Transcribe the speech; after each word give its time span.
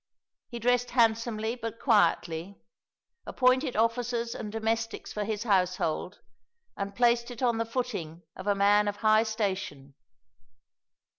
He 0.49 0.57
dressed 0.57 0.89
handsomely 0.89 1.55
but 1.55 1.77
quietly, 1.79 2.59
appointed 3.27 3.75
officers 3.75 4.33
and 4.33 4.51
domestics 4.51 5.13
for 5.13 5.23
his 5.25 5.43
household, 5.43 6.21
and 6.75 6.95
placed 6.95 7.29
it 7.29 7.43
on 7.43 7.59
the 7.59 7.65
footing 7.69 8.23
of 8.35 8.47
a 8.47 8.55
man 8.55 8.87
of 8.87 8.95
high 8.95 9.21
station. 9.21 9.93